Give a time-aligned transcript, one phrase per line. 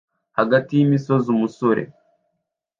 [0.37, 1.83] Hagati y'imisozi umusore